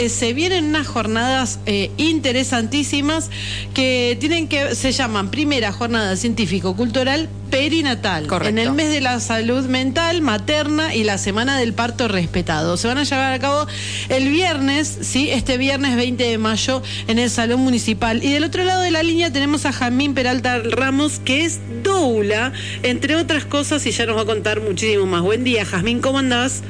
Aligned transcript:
eh, 0.00 0.08
se 0.08 0.32
vienen 0.32 0.64
unas 0.64 0.86
jornadas 0.86 1.58
eh, 1.66 1.90
interesantísimas 1.98 3.28
que 3.74 4.16
tienen 4.18 4.48
que 4.48 4.74
se 4.74 4.92
llaman 4.92 5.30
primera 5.30 5.72
jornada 5.72 6.16
científico 6.16 6.74
cultural 6.74 7.28
perinatal 7.50 8.26
en 8.46 8.58
el 8.58 8.72
mes 8.72 8.90
de 8.90 9.02
la 9.02 9.20
salud 9.20 9.66
mental 9.66 10.22
materna 10.22 10.94
y 10.94 11.04
la 11.04 11.18
semana 11.18 11.58
del 11.58 11.74
parto 11.74 12.08
respetado. 12.08 12.78
Se 12.78 12.88
van 12.88 12.96
a 12.96 13.04
llevar 13.04 13.34
a 13.34 13.38
cabo 13.38 13.66
el 14.08 14.30
viernes, 14.30 14.98
sí, 15.02 15.28
este 15.30 15.58
viernes 15.58 15.96
20 15.96 16.24
de 16.24 16.38
mayo 16.38 16.82
en 17.06 17.18
el 17.18 17.28
Salón 17.28 17.60
Municipal. 17.60 18.24
Y 18.24 18.32
del 18.32 18.44
otro 18.44 18.64
lado 18.64 18.80
de 18.80 18.90
la 18.90 19.02
línea 19.02 19.30
tenemos 19.30 19.66
a 19.66 19.72
Jamín 19.72 20.14
Peralta 20.14 20.60
Ramos, 20.60 21.20
que 21.22 21.44
es 21.44 21.60
doula, 21.82 22.52
entre 22.82 23.16
otras 23.16 23.44
cosas, 23.44 23.84
y 23.84 23.90
ya 23.90 24.06
nos 24.06 24.16
va 24.16 24.22
a 24.22 24.26
contar 24.26 24.62
muchísimo 24.62 25.04
más. 25.04 25.20
Buen 25.20 25.44
día, 25.44 25.66
Jazmín, 25.66 26.00
¿cómo 26.00 26.20
andás? 26.20 26.62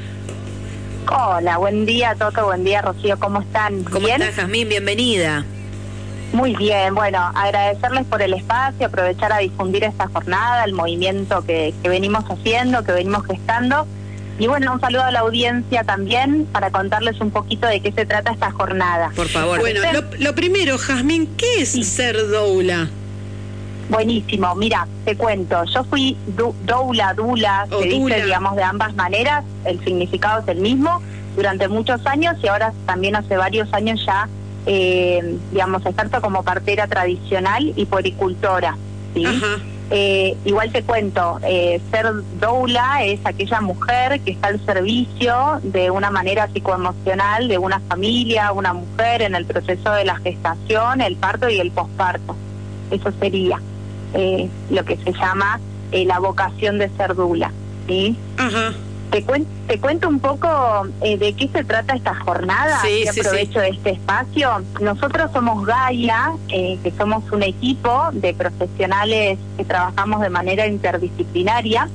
Hola, 1.12 1.58
buen 1.58 1.86
día, 1.86 2.14
Toto, 2.14 2.44
buen 2.44 2.62
día, 2.62 2.82
Rocío, 2.82 3.18
¿cómo 3.18 3.40
están? 3.40 3.82
¿Cómo 3.82 4.06
estás, 4.06 4.36
Jazmín? 4.36 4.68
Bienvenida. 4.68 5.44
Muy 6.32 6.54
bien, 6.54 6.94
bueno, 6.94 7.18
agradecerles 7.34 8.06
por 8.06 8.22
el 8.22 8.32
espacio, 8.32 8.86
aprovechar 8.86 9.32
a 9.32 9.38
difundir 9.38 9.82
esta 9.82 10.06
jornada, 10.06 10.62
el 10.64 10.72
movimiento 10.72 11.42
que, 11.44 11.74
venimos 11.82 12.22
haciendo, 12.30 12.84
que 12.84 12.92
venimos 12.92 13.26
gestando. 13.26 13.88
Y 14.38 14.46
bueno, 14.46 14.72
un 14.72 14.80
saludo 14.80 15.02
a 15.02 15.10
la 15.10 15.20
audiencia 15.20 15.82
también 15.82 16.46
para 16.46 16.70
contarles 16.70 17.20
un 17.20 17.32
poquito 17.32 17.66
de 17.66 17.80
qué 17.80 17.90
se 17.90 18.06
trata 18.06 18.30
esta 18.30 18.52
jornada. 18.52 19.10
Por 19.16 19.28
favor. 19.28 19.58
Bueno, 19.58 19.80
lo, 20.20 20.34
primero, 20.36 20.78
Jazmín, 20.78 21.26
¿qué 21.36 21.62
es 21.62 21.70
ser 21.88 22.16
doula? 22.28 22.88
Buenísimo, 23.90 24.54
mira, 24.54 24.86
te 25.04 25.16
cuento, 25.16 25.64
yo 25.64 25.84
fui 25.84 26.16
doula, 26.64 27.12
dula, 27.14 27.66
se 27.68 27.84
dice, 27.86 28.24
digamos, 28.24 28.56
de 28.56 28.62
ambas 28.62 28.94
maneras, 28.94 29.44
el 29.64 29.82
significado 29.84 30.40
es 30.40 30.48
el 30.48 30.58
mismo, 30.58 31.02
durante 31.36 31.68
muchos 31.68 32.06
años 32.06 32.36
y 32.42 32.48
ahora 32.48 32.72
también 32.86 33.16
hace 33.16 33.36
varios 33.36 33.72
años 33.72 34.04
ya 34.06 34.28
eh, 34.66 35.38
digamos, 35.50 35.84
experto 35.86 36.20
como 36.20 36.42
partera 36.42 36.86
tradicional 36.86 37.72
y 37.76 37.86
poricultora. 37.86 38.76
¿sí? 39.14 39.24
Eh, 39.92 40.36
igual 40.44 40.70
te 40.70 40.84
cuento, 40.84 41.40
eh, 41.42 41.80
ser 41.90 42.06
doula 42.38 43.02
es 43.04 43.18
aquella 43.24 43.60
mujer 43.60 44.20
que 44.20 44.32
está 44.32 44.48
al 44.48 44.64
servicio 44.64 45.58
de 45.64 45.90
una 45.90 46.10
manera 46.10 46.46
psicoemocional 46.52 47.48
de 47.48 47.58
una 47.58 47.80
familia, 47.80 48.52
una 48.52 48.72
mujer 48.72 49.22
en 49.22 49.34
el 49.34 49.46
proceso 49.46 49.90
de 49.92 50.04
la 50.04 50.16
gestación, 50.16 51.00
el 51.00 51.16
parto 51.16 51.48
y 51.48 51.58
el 51.58 51.72
posparto. 51.72 52.36
Eso 52.92 53.10
sería 53.18 53.60
eh, 54.14 54.48
lo 54.70 54.84
que 54.84 54.96
se 54.96 55.12
llama 55.12 55.60
la 55.92 56.18
vocación 56.20 56.78
de 56.78 56.88
ser 56.90 57.14
doula. 57.14 57.50
¿sí? 57.88 58.16
Ajá. 58.38 58.72
Te, 59.10 59.24
te 59.66 59.80
cuento 59.80 60.08
un 60.08 60.20
poco 60.20 60.48
eh, 61.02 61.18
de 61.18 61.32
qué 61.32 61.48
se 61.48 61.64
trata 61.64 61.96
esta 61.96 62.14
jornada 62.14 62.80
sí, 62.82 63.08
aprovecho 63.08 63.60
este 63.60 63.90
espacio. 63.90 64.62
Nosotros 64.80 65.32
somos 65.32 65.66
Gaia, 65.66 66.32
eh, 66.48 66.78
que 66.80 66.92
somos 66.92 67.24
un 67.32 67.42
equipo 67.42 68.10
de 68.12 68.32
profesionales 68.34 69.36
que 69.56 69.64
trabajamos 69.64 70.20
de 70.20 70.30
manera 70.30 70.68
interdisciplinaria, 70.68 71.88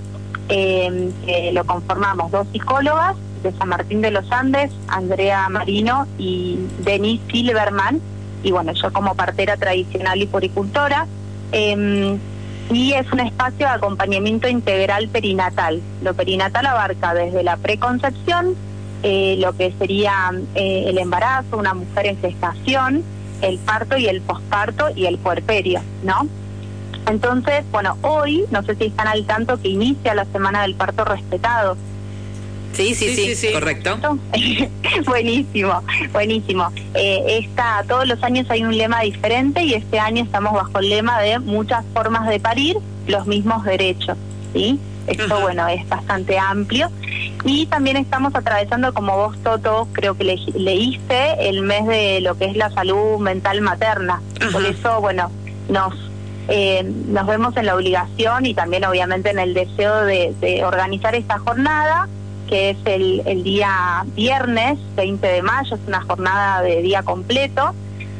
eh, 0.49 1.09
que 1.25 1.51
lo 1.53 1.63
conformamos 1.63 2.31
dos 2.31 2.47
psicólogas 2.51 3.15
de 3.43 3.53
San 3.53 3.69
Martín 3.69 4.01
de 4.01 4.11
los 4.11 4.29
Andes, 4.29 4.71
Andrea 4.89 5.47
Marino 5.47 6.07
y 6.17 6.59
Denise 6.79 7.23
Silverman, 7.31 8.01
y 8.43 8.51
bueno, 8.51 8.73
yo 8.73 8.91
como 8.91 9.15
partera 9.15 9.55
tradicional 9.55 10.21
y 10.21 10.25
poricultora. 10.25 11.07
Eh, 11.57 12.17
y 12.69 12.93
es 12.93 13.09
un 13.13 13.21
espacio 13.21 13.67
de 13.67 13.73
acompañamiento 13.73 14.49
integral 14.49 15.07
perinatal. 15.07 15.81
Lo 16.03 16.13
perinatal 16.13 16.65
abarca 16.65 17.13
desde 17.13 17.43
la 17.43 17.55
preconcepción, 17.55 18.55
eh, 19.03 19.37
lo 19.39 19.55
que 19.55 19.71
sería 19.79 20.31
eh, 20.55 20.85
el 20.87 20.97
embarazo, 20.97 21.57
una 21.57 21.73
mujer 21.73 22.07
en 22.07 22.17
gestación, 22.19 23.03
el 23.41 23.59
parto 23.59 23.97
y 23.97 24.07
el 24.07 24.21
posparto 24.21 24.89
y 24.95 25.05
el 25.05 25.17
puerperio, 25.17 25.81
¿no? 26.03 26.27
Entonces, 27.07 27.63
bueno, 27.71 27.97
hoy, 28.01 28.45
no 28.51 28.63
sé 28.63 28.75
si 28.75 28.85
están 28.85 29.07
al 29.07 29.25
tanto 29.25 29.61
que 29.61 29.69
inicia 29.69 30.13
la 30.13 30.25
semana 30.25 30.63
del 30.63 30.75
parto 30.75 31.05
respetado. 31.05 31.77
Sí, 32.75 32.93
sí, 32.93 33.15
sí, 33.15 33.35
sí, 33.35 33.53
correcto. 33.53 33.97
buenísimo, 35.05 35.81
buenísimo. 36.11 36.71
Eh, 36.93 37.39
esta, 37.41 37.83
todos 37.87 38.05
los 38.05 38.21
años 38.21 38.49
hay 38.49 38.63
un 38.63 38.77
lema 38.77 39.01
diferente 39.01 39.63
y 39.63 39.73
este 39.73 39.97
año 39.97 40.23
estamos 40.23 40.53
bajo 40.53 40.79
el 40.79 40.89
lema 40.89 41.21
de 41.21 41.39
muchas 41.39 41.85
formas 41.93 42.27
de 42.27 42.39
parir, 42.39 42.77
los 43.07 43.27
mismos 43.27 43.63
derechos. 43.63 44.17
¿sí? 44.53 44.79
Esto, 45.07 45.39
bueno, 45.39 45.67
es 45.67 45.87
bastante 45.87 46.37
amplio. 46.37 46.89
Y 47.45 47.67
también 47.67 47.95
estamos 47.95 48.35
atravesando, 48.35 48.93
como 48.93 49.15
vos, 49.15 49.37
Toto, 49.43 49.87
creo 49.93 50.17
que 50.17 50.23
le, 50.23 50.35
leíste, 50.55 51.47
el 51.47 51.61
mes 51.61 51.85
de 51.87 52.19
lo 52.21 52.35
que 52.37 52.45
es 52.45 52.57
la 52.57 52.71
salud 52.71 53.19
mental 53.19 53.61
materna. 53.61 54.21
Por 54.51 54.65
eso, 54.65 54.99
bueno, 54.99 55.31
nos 55.69 55.93
eh, 56.47 56.83
nos 57.07 57.25
vemos 57.25 57.57
en 57.57 57.65
la 57.65 57.75
obligación 57.75 58.45
y 58.45 58.53
también 58.53 58.85
obviamente 58.85 59.31
en 59.31 59.39
el 59.39 59.55
deseo 59.55 60.05
de 60.05 60.61
organizar 60.63 61.15
esta 61.15 61.39
jornada 61.39 62.07
que 62.47 62.71
es 62.71 62.77
el, 62.85 63.21
el 63.25 63.43
día 63.43 64.05
viernes 64.15 64.77
20 64.95 65.25
de 65.25 65.41
mayo, 65.41 65.75
es 65.75 65.81
una 65.87 66.01
jornada 66.01 66.61
de 66.61 66.81
día 66.81 67.03
completo. 67.03 67.73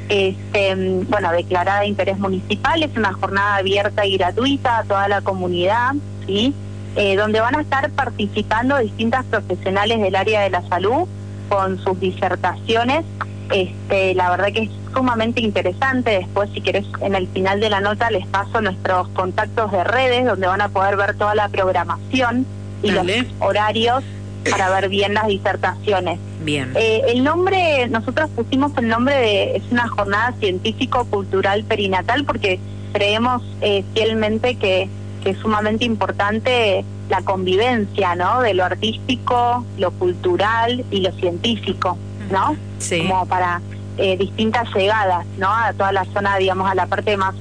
Este, 0.10 0.76
bueno, 1.10 1.32
declarada 1.32 1.82
de 1.82 1.88
interés 1.88 2.20
municipal, 2.20 2.84
es 2.84 2.96
una 2.96 3.14
jornada 3.14 3.56
abierta 3.58 4.06
y 4.06 4.18
gratuita 4.18 4.80
a 4.80 4.84
toda 4.84 5.08
la 5.08 5.22
comunidad, 5.22 5.94
¿sí? 6.28 6.54
Eh, 6.96 7.16
donde 7.16 7.40
van 7.40 7.56
a 7.56 7.62
estar 7.62 7.90
participando 7.92 8.78
distintas 8.78 9.26
profesionales 9.26 10.00
del 10.00 10.16
área 10.16 10.42
de 10.42 10.50
la 10.50 10.62
salud 10.68 11.08
con 11.50 11.80
sus 11.80 12.00
disertaciones. 12.00 13.04
Este, 13.52 14.16
la 14.16 14.30
verdad 14.30 14.48
que 14.54 14.64
es 14.64 14.70
sumamente 14.94 15.42
interesante. 15.42 16.12
Después, 16.12 16.50
si 16.54 16.62
querés, 16.62 16.86
en 17.02 17.16
el 17.16 17.28
final 17.28 17.60
de 17.60 17.70
la 17.70 17.82
nota 17.82 18.10
les 18.12 18.26
paso 18.28 18.62
nuestros 18.62 19.08
contactos 19.10 19.72
de 19.72 19.84
redes, 19.84 20.26
donde 20.26 20.48
van 20.48 20.62
a 20.62 20.70
poder 20.70 20.96
ver 20.98 21.16
toda 21.16 21.36
la 21.36 21.50
programación 21.50 22.46
y 22.86 22.92
los 22.92 23.06
horarios 23.40 24.04
para 24.50 24.70
ver 24.70 24.90
bien 24.90 25.14
las 25.14 25.28
disertaciones. 25.28 26.20
Bien. 26.42 26.72
Eh, 26.76 27.02
el 27.08 27.24
nombre, 27.24 27.88
nosotros 27.90 28.30
pusimos 28.36 28.72
el 28.78 28.88
nombre 28.88 29.16
de, 29.16 29.56
es 29.58 29.64
una 29.72 29.88
jornada 29.88 30.34
científico-cultural 30.40 31.64
perinatal 31.64 32.26
porque 32.26 32.60
creemos 32.94 33.42
eh, 33.62 33.84
fielmente 33.94 34.56
que, 34.56 34.90
es 35.26 35.40
sumamente 35.40 35.86
importante 35.86 36.86
la 37.10 37.24
convivencia, 37.24 38.14
¿no? 38.14 38.42
De 38.42 38.54
lo 38.54 38.64
artístico, 38.64 39.66
lo 39.80 39.90
cultural 39.90 40.86
y 40.92 41.00
lo 41.00 41.12
científico, 41.14 41.98
¿no? 42.30 42.56
Sí. 42.78 43.00
Como 43.00 43.26
para 43.26 43.60
eh, 43.98 44.18
distintas 44.18 44.72
llegadas, 44.76 45.26
¿no? 45.40 45.52
A 45.52 45.74
toda 45.74 45.92
la 45.94 46.06
zona, 46.14 46.38
digamos, 46.38 46.70
a 46.70 46.76
la 46.76 46.86
parte 46.86 47.18
más 47.18 47.34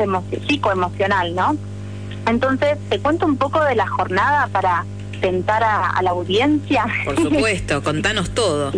psicoemocional, 0.48 1.34
¿no? 1.34 1.58
Entonces, 2.26 2.78
te 2.88 2.98
cuento 3.00 3.26
un 3.26 3.36
poco 3.36 3.62
de 3.62 3.74
la 3.74 3.86
jornada 3.86 4.48
para 4.50 4.86
presentar 5.16 5.62
a, 5.62 6.00
la 6.02 6.10
audiencia. 6.10 6.86
Por 7.04 7.16
supuesto, 7.16 7.82
contanos 7.84 8.30
todo. 8.30 8.72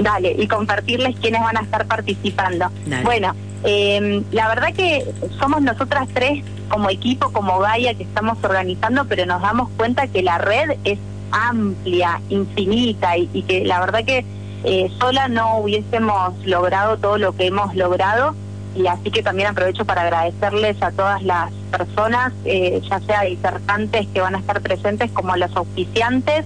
Dale, 0.00 0.34
y 0.38 0.46
compartirles 0.46 1.16
quiénes 1.20 1.42
van 1.42 1.56
a 1.56 1.60
estar 1.60 1.86
participando. 1.86 2.70
Bueno, 3.04 3.34
eh, 3.64 4.22
la 4.32 4.48
verdad 4.48 4.72
que 4.74 5.04
somos 5.38 5.62
nosotras 5.62 6.08
tres 6.12 6.44
como 6.68 6.88
equipo, 6.88 7.30
como 7.32 7.58
Gaia, 7.58 7.94
que 7.94 8.04
estamos 8.04 8.38
organizando, 8.42 9.04
pero 9.04 9.26
nos 9.26 9.42
damos 9.42 9.68
cuenta 9.76 10.06
que 10.06 10.22
la 10.22 10.38
red 10.38 10.78
es 10.84 10.98
amplia, 11.30 12.20
infinita, 12.30 13.16
y, 13.16 13.28
y 13.32 13.42
que 13.42 13.64
la 13.64 13.80
verdad 13.80 14.04
que 14.04 14.24
eh, 14.64 14.90
sola 14.98 15.28
no 15.28 15.58
hubiésemos 15.58 16.34
logrado 16.46 16.96
todo 16.96 17.18
lo 17.18 17.34
que 17.34 17.46
hemos 17.46 17.74
logrado 17.74 18.34
y 18.74 18.86
así 18.86 19.10
que 19.10 19.22
también 19.22 19.48
aprovecho 19.48 19.84
para 19.84 20.02
agradecerles 20.02 20.82
a 20.82 20.90
todas 20.92 21.22
las 21.22 21.52
personas, 21.70 22.32
eh, 22.44 22.80
ya 22.88 23.00
sea 23.00 23.22
disertantes 23.22 24.06
que 24.12 24.20
van 24.20 24.34
a 24.34 24.38
estar 24.38 24.60
presentes 24.60 25.10
como 25.10 25.36
los 25.36 25.54
auspiciantes, 25.56 26.44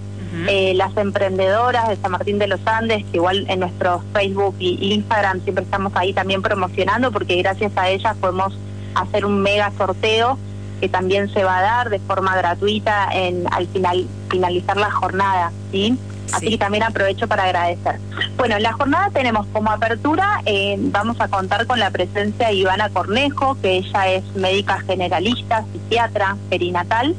eh, 0.48 0.74
las 0.74 0.94
emprendedoras 0.98 1.88
de 1.88 1.96
San 1.96 2.10
Martín 2.10 2.38
de 2.38 2.46
los 2.46 2.60
Andes, 2.66 3.04
que 3.10 3.16
igual 3.16 3.46
en 3.48 3.60
nuestro 3.60 4.02
Facebook 4.12 4.54
y 4.58 4.92
Instagram 4.92 5.40
siempre 5.42 5.64
estamos 5.64 5.92
ahí 5.96 6.12
también 6.12 6.42
promocionando 6.42 7.10
porque 7.10 7.36
gracias 7.36 7.72
a 7.76 7.88
ellas 7.88 8.16
podemos 8.20 8.58
hacer 8.94 9.24
un 9.24 9.40
mega 9.40 9.72
sorteo 9.78 10.38
que 10.80 10.88
también 10.88 11.32
se 11.32 11.42
va 11.42 11.58
a 11.58 11.62
dar 11.62 11.90
de 11.90 11.98
forma 12.00 12.36
gratuita 12.36 13.08
en 13.12 13.46
al 13.50 13.66
final 13.68 14.06
finalizar 14.28 14.76
la 14.76 14.90
jornada, 14.90 15.52
¿sí? 15.72 15.98
Así 16.32 16.50
que 16.50 16.58
también 16.58 16.82
aprovecho 16.82 17.28
para 17.28 17.44
agradecer. 17.44 17.98
Bueno, 18.36 18.56
en 18.56 18.62
la 18.62 18.72
jornada 18.72 19.10
tenemos 19.10 19.46
como 19.52 19.70
apertura, 19.70 20.42
eh, 20.44 20.76
vamos 20.78 21.20
a 21.20 21.28
contar 21.28 21.66
con 21.66 21.78
la 21.78 21.90
presencia 21.90 22.48
de 22.48 22.54
Ivana 22.54 22.90
Cornejo, 22.90 23.56
que 23.60 23.76
ella 23.76 24.08
es 24.08 24.24
médica 24.34 24.80
generalista, 24.80 25.64
psiquiatra, 25.72 26.36
perinatal, 26.50 27.14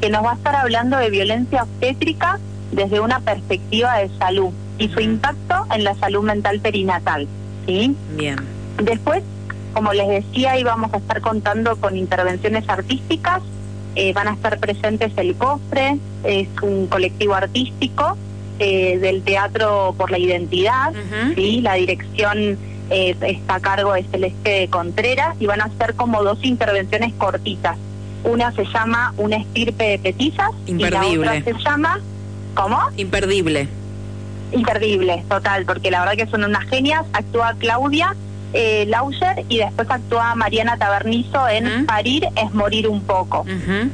que 0.00 0.10
nos 0.10 0.24
va 0.24 0.32
a 0.32 0.34
estar 0.34 0.56
hablando 0.56 0.96
de 0.96 1.10
violencia 1.10 1.62
obstétrica 1.62 2.38
desde 2.72 3.00
una 3.00 3.20
perspectiva 3.20 3.98
de 3.98 4.10
salud 4.18 4.50
y 4.78 4.88
su 4.88 5.00
impacto 5.00 5.66
en 5.74 5.84
la 5.84 5.94
salud 5.96 6.22
mental 6.22 6.60
perinatal. 6.60 7.28
¿sí? 7.66 7.94
Bien. 8.16 8.36
Después, 8.82 9.22
como 9.74 9.92
les 9.92 10.08
decía, 10.08 10.58
íbamos 10.58 10.92
a 10.94 10.96
estar 10.96 11.20
contando 11.20 11.76
con 11.76 11.96
intervenciones 11.96 12.68
artísticas. 12.68 13.42
Eh, 13.96 14.12
van 14.12 14.28
a 14.28 14.34
estar 14.34 14.58
presentes 14.60 15.12
el 15.16 15.34
Cofre, 15.34 15.98
es 16.22 16.48
un 16.62 16.86
colectivo 16.86 17.34
artístico 17.34 18.16
eh, 18.60 18.98
del 18.98 19.22
Teatro 19.22 19.94
por 19.96 20.10
la 20.10 20.18
Identidad, 20.18 20.92
¿sí? 21.34 21.60
la 21.60 21.74
dirección 21.74 22.58
está 22.90 23.54
a 23.54 23.60
cargo 23.60 23.92
de 23.92 24.02
Celeste 24.04 24.68
Contreras 24.68 25.36
y 25.40 25.46
van 25.46 25.60
a 25.60 25.70
ser 25.78 25.94
como 25.94 26.22
dos 26.22 26.38
intervenciones 26.42 27.12
cortitas. 27.14 27.76
Una 28.24 28.52
se 28.52 28.64
llama 28.64 29.14
Una 29.16 29.36
estirpe 29.36 29.84
de 29.84 29.98
petizas 29.98 30.50
Imperdible. 30.66 31.08
y 31.08 31.16
la 31.16 31.38
otra 31.38 31.44
se 31.44 31.54
llama 31.62 32.00
¿Cómo? 32.54 32.78
Imperdible. 32.96 33.68
Imperdible, 34.52 35.24
total, 35.28 35.64
porque 35.64 35.90
la 35.90 36.00
verdad 36.00 36.16
que 36.24 36.30
son 36.30 36.44
unas 36.44 36.64
genias. 36.68 37.06
Actúa 37.12 37.54
Claudia 37.58 38.14
eh, 38.52 38.84
Lauser 38.88 39.44
y 39.48 39.58
después 39.58 39.88
actúa 39.90 40.34
Mariana 40.34 40.76
Tabernizo 40.76 41.48
en 41.48 41.86
Parir 41.86 42.26
es 42.36 42.52
morir 42.52 42.88
un 42.88 43.02
poco. 43.02 43.44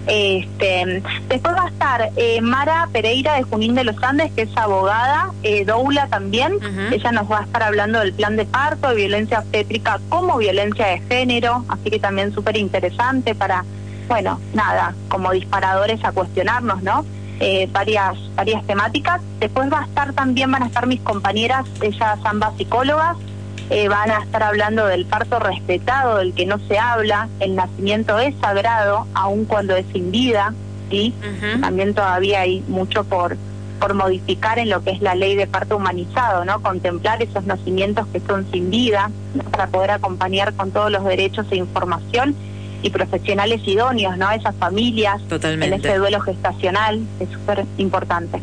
este, 0.06 1.02
después 1.28 1.54
va 1.54 1.64
a 1.64 1.68
estar 1.68 2.10
eh, 2.16 2.40
Mara 2.40 2.88
Pereira 2.92 3.34
de 3.34 3.42
Junín 3.42 3.74
de 3.74 3.84
los 3.84 4.02
Andes, 4.02 4.32
que 4.32 4.42
es 4.42 4.56
abogada, 4.56 5.30
eh, 5.42 5.64
Doula 5.64 6.06
también. 6.08 6.58
Ella 6.90 7.12
nos 7.12 7.30
va 7.30 7.40
a 7.40 7.42
estar 7.42 7.62
hablando 7.62 8.00
del 8.00 8.12
plan 8.12 8.36
de 8.36 8.44
parto, 8.44 8.88
de 8.88 8.96
violencia 8.96 9.40
obstétrica 9.40 10.00
como 10.08 10.38
violencia 10.38 10.86
de 10.86 11.00
género, 11.00 11.64
así 11.68 11.90
que 11.90 11.98
también 11.98 12.32
súper 12.32 12.56
interesante 12.56 13.34
para, 13.34 13.64
bueno, 14.08 14.40
nada, 14.54 14.94
como 15.08 15.32
disparadores 15.32 16.04
a 16.04 16.12
cuestionarnos, 16.12 16.82
¿no? 16.82 17.04
Eh, 17.40 17.68
varias 17.70 18.16
varias 18.34 18.66
temáticas. 18.66 19.20
Después 19.40 19.70
va 19.70 19.80
a 19.80 19.84
estar 19.84 20.12
también, 20.14 20.50
van 20.50 20.62
a 20.62 20.66
estar 20.66 20.86
mis 20.86 21.00
compañeras, 21.00 21.66
ellas 21.82 22.18
ambas 22.24 22.56
psicólogas, 22.56 23.16
eh, 23.70 23.88
van 23.88 24.10
a 24.10 24.22
estar 24.22 24.42
hablando 24.42 24.86
del 24.86 25.06
parto 25.06 25.38
respetado, 25.38 26.18
del 26.18 26.34
que 26.34 26.46
no 26.46 26.58
se 26.68 26.78
habla, 26.78 27.28
el 27.40 27.54
nacimiento 27.54 28.18
es 28.18 28.34
sagrado, 28.40 29.06
aun 29.14 29.44
cuando 29.44 29.74
es 29.76 29.86
sin 29.92 30.10
vida, 30.10 30.54
¿sí? 30.90 31.14
También 31.60 31.94
todavía 31.94 32.40
hay 32.40 32.62
mucho 32.68 33.04
por 33.04 33.36
por 33.78 33.94
modificar 33.94 34.58
en 34.58 34.70
lo 34.70 34.82
que 34.82 34.90
es 34.90 35.02
la 35.02 35.14
ley 35.14 35.36
de 35.36 35.46
parto 35.46 35.76
humanizado, 35.76 36.44
¿no? 36.44 36.62
Contemplar 36.62 37.22
esos 37.22 37.44
nacimientos 37.44 38.06
que 38.08 38.20
son 38.20 38.50
sin 38.50 38.70
vida, 38.70 39.10
para 39.50 39.66
poder 39.66 39.90
acompañar 39.90 40.54
con 40.54 40.70
todos 40.70 40.90
los 40.90 41.04
derechos 41.04 41.46
e 41.50 41.56
información 41.56 42.34
y 42.82 42.90
profesionales 42.90 43.60
idóneos, 43.66 44.16
¿no? 44.16 44.30
Esas 44.30 44.54
familias 44.56 45.20
en 45.30 45.72
ese 45.72 45.98
duelo 45.98 46.20
gestacional 46.20 47.00
es 47.20 47.28
súper 47.30 47.64
importante. 47.78 48.40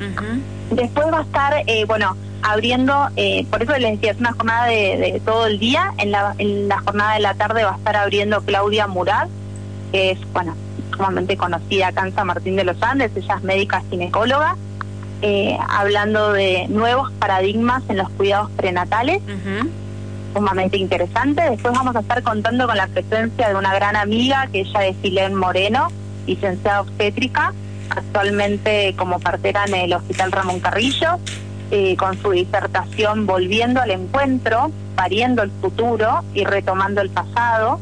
Después 0.72 1.08
va 1.12 1.20
a 1.20 1.24
estar, 1.24 1.64
eh, 1.66 1.86
bueno, 1.86 2.16
abriendo, 2.44 3.10
eh, 3.16 3.45
por 3.50 3.63
eso 3.63 3.72
les 3.78 3.94
decía, 3.94 4.12
es 4.12 4.19
una 4.19 4.34
jornada 4.34 4.66
de, 4.66 5.22
todo 5.25 5.48
el 5.48 5.60
día. 5.60 5.94
En 5.98 6.12
la, 6.12 6.36
en 6.38 6.68
la 6.68 6.80
jornada 6.80 7.16
de 7.16 7.19
la 7.22 7.34
tarde 7.34 7.63
va 7.63 7.74
a 7.74 7.78
estar 7.78 7.95
abriendo 7.95 8.42
Claudia 8.42 8.88
Murat, 8.88 9.30
que 9.92 10.12
es, 10.12 10.19
bueno, 10.34 10.56
sumamente 10.95 11.38
conocida 11.38 11.88
acá 11.88 12.06
en 12.06 12.13
San 12.13 12.28
Martín 12.28 12.56
de 12.56 12.63
los 12.63 12.81
Andes, 12.81 13.12
ella 13.16 13.36
es 13.36 13.44
médica 13.44 13.81
ginecóloga, 13.90 14.56
eh, 15.22 15.57
hablando 15.69 16.34
de 16.34 16.68
nuevos 16.68 17.12
paradigmas 17.13 17.84
en 17.90 17.98
los 17.98 18.10
cuidados 18.10 18.51
prenatales. 18.51 19.22
sumamente 20.34 20.78
interesante. 20.78 21.48
Después 21.48 21.75
vamos 21.75 21.96
a 21.96 22.00
estar 22.00 22.24
contando 22.24 22.66
con 22.66 22.75
la 22.75 22.88
presencia 22.88 23.50
de 23.50 23.56
una 23.56 23.74
gran 23.75 23.96
amiga, 23.96 24.48
que 24.51 24.62
ella 24.62 24.88
es 24.88 24.96
Silén 25.04 25.36
Moreno, 25.36 25.89
licenciada 26.25 26.81
obstétrica, 26.81 27.54
actualmente 27.89 28.96
como 28.98 29.19
partera 29.19 29.66
en 29.66 29.75
el 29.75 29.94
Hospital 29.94 30.31
Ramón 30.31 30.60
Carrillo, 30.60 31.19
eh, 31.75 31.98
con 31.98 32.16
su 32.22 32.30
disertación 32.30 33.25
Volviendo 33.25 33.81
al 33.81 33.90
Encuentro, 33.90 34.70
pariendo 34.96 35.42
el 35.42 35.50
futuro 35.50 36.22
y 36.36 36.44
retomando 36.44 37.02
el 37.02 37.10
pasado, 37.10 37.80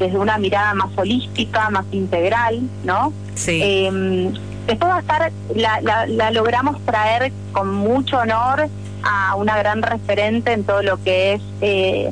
desde 0.00 0.18
una 0.18 0.38
mirada 0.38 0.74
más 0.74 0.88
holística, 0.96 1.70
más 1.70 1.84
integral, 1.92 2.62
¿no? 2.82 3.12
Sí. 3.36 3.60
Eh, 3.62 4.32
después 4.66 4.90
va 4.90 4.96
a 4.96 5.00
estar, 5.00 5.32
la, 5.54 6.06
la, 6.08 6.30
logramos 6.32 6.84
traer 6.84 7.32
con 7.52 7.72
mucho 7.72 8.18
honor 8.18 8.68
a 9.04 9.36
una 9.36 9.56
gran 9.56 9.82
referente 9.82 10.52
en 10.52 10.64
todo 10.64 10.82
lo 10.82 11.00
que 11.04 11.34
es 11.34 11.42
eh, 11.60 12.10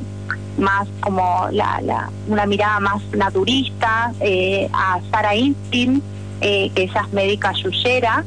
más 0.57 0.87
como 1.01 1.49
la, 1.51 1.81
la, 1.81 2.09
una 2.29 2.45
mirada 2.45 2.79
más 2.79 3.01
naturista, 3.11 4.13
eh, 4.21 4.69
a 4.71 5.01
Sara 5.11 5.35
Instin, 5.35 6.01
eh, 6.39 6.71
que 6.73 6.83
ella 6.83 7.03
es 7.05 7.13
médica 7.13 7.51
yuyera, 7.51 8.23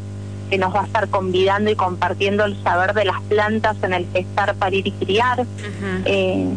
que 0.50 0.58
nos 0.58 0.75
va 0.75 0.82
a 0.82 0.87
estar 0.87 1.08
convidando 1.08 1.70
y 1.70 1.76
compartiendo 1.76 2.44
el 2.44 2.61
saber 2.62 2.93
de 2.93 3.05
las 3.05 3.20
plantas 3.23 3.76
en 3.82 3.94
el 3.94 4.06
gestar, 4.12 4.55
parir 4.56 4.87
y 4.87 4.93
criar. 4.93 5.47
eh, 6.05 6.49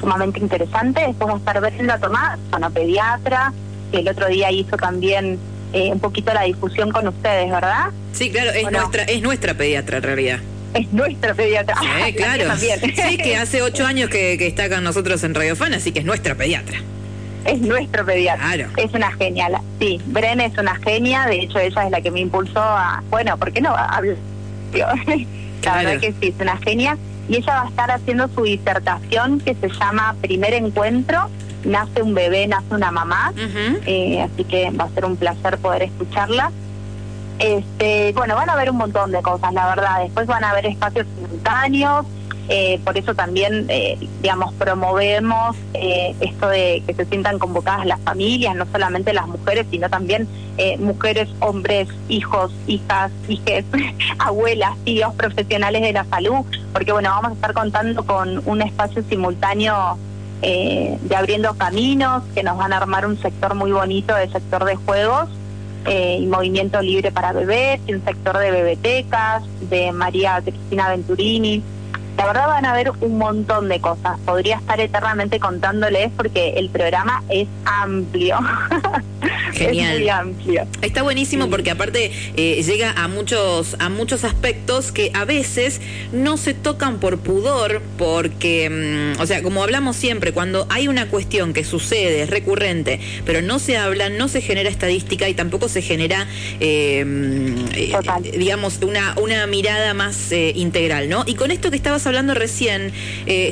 sumamente 0.00 0.40
interesante. 0.40 1.02
Después 1.06 1.28
va 1.28 1.34
a 1.34 1.38
estar 1.38 1.60
Brenda 1.60 1.98
Tomás, 1.98 2.38
pediatra, 2.72 3.52
que 3.92 3.98
el 3.98 4.08
otro 4.08 4.28
día 4.28 4.50
hizo 4.50 4.78
también 4.78 5.38
eh, 5.74 5.90
un 5.92 6.00
poquito 6.00 6.32
la 6.32 6.44
difusión 6.44 6.90
con 6.90 7.06
ustedes, 7.08 7.50
¿verdad? 7.50 7.90
Sí, 8.12 8.30
claro, 8.30 8.50
es, 8.52 8.70
nuestra, 8.70 9.02
es 9.02 9.20
nuestra 9.20 9.52
pediatra 9.54 9.98
en 9.98 10.02
realidad 10.02 10.38
es 10.72 10.92
nuestra 10.92 11.34
pediatra. 11.34 11.74
Sí, 11.80 12.12
claro. 12.16 12.44
Sí, 12.56 13.16
que 13.16 13.36
hace 13.36 13.60
ocho 13.60 13.84
años 13.84 14.08
que, 14.08 14.38
que, 14.38 14.46
está 14.46 14.68
con 14.68 14.84
nosotros 14.84 15.22
en 15.24 15.34
Radio 15.34 15.56
Fan, 15.56 15.74
así 15.74 15.90
que 15.90 15.98
es 15.98 16.04
nuestra 16.04 16.36
pediatra 16.36 16.78
es 17.44 17.60
nuestro 17.60 18.04
pediatra. 18.04 18.68
Es 18.76 18.92
una 18.92 19.12
genial. 19.12 19.58
Sí, 19.78 20.00
Bren 20.06 20.40
es 20.40 20.56
una 20.58 20.76
genia, 20.76 21.26
de 21.26 21.40
hecho 21.40 21.58
ella 21.58 21.84
es 21.84 21.90
la 21.90 22.00
que 22.00 22.10
me 22.10 22.20
impulsó 22.20 22.60
a, 22.60 23.02
bueno, 23.10 23.36
¿por 23.36 23.52
qué 23.52 23.60
no 23.60 23.74
hablar? 23.74 24.16
La 25.62 25.76
verdad 25.76 26.00
que 26.00 26.14
sí, 26.20 26.28
es 26.28 26.40
una 26.40 26.56
genia. 26.58 26.96
Y 27.28 27.36
ella 27.36 27.54
va 27.54 27.62
a 27.62 27.68
estar 27.68 27.90
haciendo 27.90 28.28
su 28.28 28.42
disertación 28.42 29.40
que 29.40 29.54
se 29.54 29.68
llama 29.68 30.16
Primer 30.20 30.54
Encuentro, 30.54 31.28
nace 31.64 32.02
un 32.02 32.14
bebé, 32.14 32.46
nace 32.46 32.74
una 32.74 32.90
mamá, 32.90 33.32
eh, 33.86 34.22
así 34.22 34.44
que 34.44 34.70
va 34.70 34.84
a 34.84 34.90
ser 34.90 35.04
un 35.04 35.16
placer 35.16 35.58
poder 35.58 35.82
escucharla. 35.82 36.50
Este, 37.38 38.12
bueno, 38.14 38.34
van 38.34 38.50
a 38.50 38.54
haber 38.54 38.70
un 38.70 38.78
montón 38.78 39.12
de 39.12 39.22
cosas, 39.22 39.52
la 39.52 39.66
verdad. 39.68 40.02
Después 40.02 40.26
van 40.26 40.44
a 40.44 40.50
haber 40.50 40.66
espacios 40.66 41.06
simultáneos, 41.14 42.06
eh, 42.48 42.80
por 42.84 42.98
eso 42.98 43.14
también, 43.14 43.66
eh, 43.68 43.96
digamos, 44.20 44.52
promovemos 44.54 45.56
eh, 45.74 46.16
esto 46.20 46.48
de 46.48 46.82
que 46.84 46.94
se 46.94 47.04
sientan 47.04 47.38
convocadas 47.38 47.86
las 47.86 48.00
familias, 48.00 48.56
no 48.56 48.66
solamente 48.72 49.12
las 49.12 49.28
mujeres, 49.28 49.66
sino 49.70 49.88
también 49.88 50.28
mujeres, 50.78 51.26
hombres, 51.38 51.88
hijos, 52.08 52.52
hijas, 52.66 53.10
hijes, 53.28 53.64
abuelas, 54.18 54.76
tíos, 54.84 55.14
profesionales 55.14 55.80
de 55.80 55.92
la 55.94 56.04
salud, 56.04 56.44
porque 56.74 56.92
bueno, 56.92 57.08
vamos 57.08 57.30
a 57.30 57.34
estar 57.34 57.54
contando 57.54 58.04
con 58.04 58.42
un 58.46 58.60
espacio 58.60 59.02
simultáneo 59.08 59.96
de 60.42 61.16
abriendo 61.16 61.54
caminos, 61.54 62.24
que 62.34 62.42
nos 62.42 62.58
van 62.58 62.74
a 62.74 62.76
armar 62.76 63.06
un 63.06 63.18
sector 63.22 63.54
muy 63.54 63.72
bonito 63.72 64.14
del 64.14 64.30
sector 64.30 64.64
de 64.66 64.76
juegos. 64.76 65.30
y 65.88 66.26
movimiento 66.26 66.82
libre 66.82 67.10
para 67.10 67.32
bebés, 67.32 67.80
y 67.86 67.94
un 67.94 68.04
sector 68.04 68.36
de 68.36 68.50
bebetecas, 68.50 69.42
de 69.70 69.92
María 69.92 70.42
Cristina 70.42 70.90
Venturini, 70.90 71.62
la 72.16 72.26
verdad 72.26 72.46
van 72.48 72.66
a 72.66 72.72
ver 72.72 72.92
un 73.00 73.18
montón 73.18 73.68
de 73.68 73.80
cosas. 73.80 74.18
Podría 74.26 74.56
estar 74.56 74.80
eternamente 74.80 75.40
contándoles 75.40 76.10
porque 76.16 76.50
el 76.56 76.68
programa 76.68 77.22
es 77.28 77.48
amplio. 77.64 78.38
Genial. 79.52 80.34
Está 80.82 81.02
buenísimo 81.02 81.48
porque 81.48 81.70
aparte 81.70 82.10
eh, 82.36 82.62
llega 82.62 82.92
a 82.92 83.08
muchos 83.08 83.76
a 83.78 83.88
muchos 83.88 84.24
aspectos 84.24 84.92
que 84.92 85.10
a 85.14 85.24
veces 85.24 85.80
no 86.12 86.36
se 86.36 86.54
tocan 86.54 86.98
por 86.98 87.18
pudor, 87.18 87.82
porque, 87.98 89.14
mm, 89.16 89.20
o 89.20 89.26
sea, 89.26 89.42
como 89.42 89.62
hablamos 89.62 89.96
siempre, 89.96 90.32
cuando 90.32 90.66
hay 90.70 90.88
una 90.88 91.08
cuestión 91.08 91.52
que 91.52 91.64
sucede, 91.64 92.22
es 92.22 92.30
recurrente, 92.30 93.00
pero 93.24 93.42
no 93.42 93.58
se 93.58 93.76
habla, 93.76 94.08
no 94.08 94.28
se 94.28 94.40
genera 94.40 94.68
estadística 94.68 95.28
y 95.28 95.34
tampoco 95.34 95.68
se 95.68 95.82
genera, 95.82 96.26
eh, 96.60 97.04
mm, 97.04 97.56
eh, 97.74 98.38
digamos, 98.38 98.78
una, 98.82 99.14
una 99.20 99.46
mirada 99.46 99.94
más 99.94 100.32
integral, 100.32 101.08
¿no? 101.08 101.24
Y 101.26 101.34
con 101.34 101.50
esto 101.50 101.70
que 101.70 101.76
estabas 101.76 102.06
hablando 102.06 102.34
recién, 102.34 102.92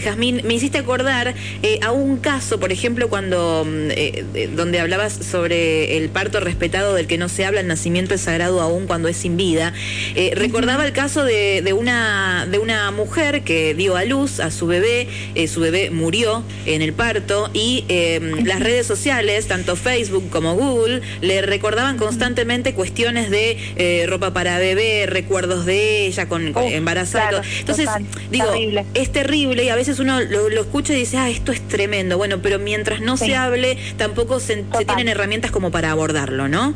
Jazmín, 0.03 0.43
me 0.45 0.55
hiciste 0.55 0.79
acordar 0.79 1.35
a 1.83 1.93
un 1.93 2.19
caso, 2.19 2.61
por 2.61 2.73
ejemplo, 2.73 3.09
cuando 3.09 3.67
mm, 3.67 4.57
donde 4.57 4.81
hablabas 4.81 5.13
sobre 5.13 5.88
el 5.97 6.09
parto 6.09 6.41
respetado 6.41 6.95
del 6.95 7.07
que 7.07 7.19
no 7.19 7.29
se 7.29 7.45
habla, 7.45 7.61
el 7.61 7.67
nacimiento 7.67 8.15
es 8.15 8.23
sagrado 8.23 8.61
aún 8.61 8.87
cuando 8.87 9.09
es 9.09 9.17
sin 9.17 9.37
vida. 9.37 9.73
Eh, 10.15 10.33
recordaba 10.35 10.87
el 10.87 10.93
caso 10.93 11.25
de, 11.25 11.63
de, 11.63 11.73
una, 11.73 12.47
de 12.51 12.59
una 12.59 12.91
mujer 12.91 13.43
que 13.43 13.75
dio 13.75 13.97
a 13.97 14.05
luz 14.05 14.41
a 14.41 14.51
su 14.51 14.67
bebé, 14.67 15.09
eh, 15.35 15.49
su 15.49 15.61
bebé 15.61 15.91
murió 15.91 16.43
en 16.67 16.83
el 16.83 16.93
parto 16.93 17.51
y 17.53 17.85
em, 17.89 18.45
las 18.45 18.61
redes 18.61 18.87
sociales, 18.87 19.47
tanto 19.47 19.77
Facebook 19.77 20.29
como 20.31 20.55
Google, 20.55 21.03
le 21.21 21.43
recordaban 21.43 21.97
constantemente 21.97 22.75
cuestiones 22.75 23.31
de 23.31 23.57
eh, 23.77 24.07
ropa 24.09 24.33
para 24.33 24.59
bebé, 24.59 25.07
recuerdos 25.07 25.65
de 25.67 26.07
ella 26.07 26.29
con, 26.29 26.57
embarazada. 26.57 27.43
Entonces, 27.61 27.89
digo, 28.31 28.47
es 28.95 29.13
terrible 29.13 29.65
y 29.65 29.69
a 29.69 29.77
veces 29.77 29.99
uno 29.99 30.21
lo, 30.21 30.49
escucha 30.61 30.93
y 30.93 30.97
dice, 30.97 31.17
ah, 31.17 31.31
esto 31.31 31.53
es 31.53 31.67
tremendo. 31.69 32.19
Bueno, 32.19 32.41
pero 32.43 32.59
mientras 32.59 33.01
no 33.01 33.17
se 33.17 33.37
hable, 33.37 33.79
tampoco 33.97 34.41
se, 34.41 34.65
se 34.77 34.85
tienen 34.85 35.09
herramientas 35.09 35.51
como 35.51 35.71
para 35.71 35.78
abordarlo, 35.85 36.49
¿no? 36.49 36.75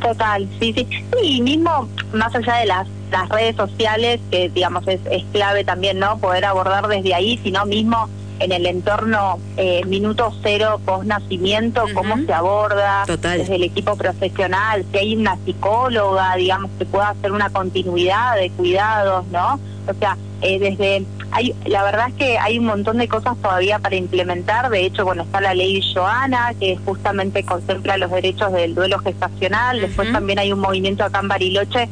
Total, 0.00 0.48
sí, 0.60 0.72
sí. 0.72 0.86
Y 1.22 1.40
mismo, 1.40 1.88
más 2.12 2.34
allá 2.34 2.56
de 2.56 2.66
las, 2.66 2.86
las 3.10 3.28
redes 3.28 3.56
sociales, 3.56 4.20
que 4.30 4.48
digamos 4.50 4.86
es, 4.86 5.00
es 5.10 5.24
clave 5.32 5.64
también, 5.64 5.98
¿no? 5.98 6.18
Poder 6.18 6.44
abordar 6.44 6.86
desde 6.88 7.14
ahí, 7.14 7.38
sino 7.42 7.64
mismo 7.64 8.08
en 8.38 8.52
el 8.52 8.66
entorno 8.66 9.38
eh, 9.56 9.82
minuto 9.86 10.32
cero 10.42 10.80
post 10.84 11.06
nacimiento, 11.06 11.84
cómo 11.94 12.16
se 12.18 12.32
aborda 12.32 13.04
desde 13.06 13.56
el 13.56 13.64
equipo 13.64 13.96
profesional, 13.96 14.84
si 14.90 14.98
hay 14.98 15.16
una 15.16 15.36
psicóloga, 15.44 16.36
digamos, 16.36 16.70
que 16.78 16.84
pueda 16.84 17.10
hacer 17.10 17.32
una 17.32 17.50
continuidad 17.50 18.36
de 18.36 18.50
cuidados, 18.50 19.26
¿no? 19.28 19.58
O 19.88 19.94
sea, 19.98 20.16
eh, 20.42 20.58
desde 20.58 21.06
hay, 21.36 21.54
la 21.66 21.82
verdad 21.82 22.08
es 22.08 22.14
que 22.14 22.38
hay 22.38 22.58
un 22.58 22.64
montón 22.64 22.96
de 22.96 23.08
cosas 23.08 23.36
todavía 23.42 23.78
para 23.78 23.96
implementar. 23.96 24.70
De 24.70 24.84
hecho, 24.84 25.04
bueno, 25.04 25.22
está 25.22 25.40
la 25.40 25.54
ley 25.54 25.82
Joana, 25.94 26.54
que 26.58 26.76
justamente 26.78 27.44
contempla 27.44 27.98
los 27.98 28.10
derechos 28.10 28.52
del 28.52 28.74
duelo 28.74 28.98
gestacional. 29.00 29.80
Después 29.80 30.10
también 30.12 30.38
hay 30.38 30.52
un 30.52 30.60
movimiento 30.60 31.04
acá 31.04 31.20
en 31.20 31.28
Bariloche 31.28 31.88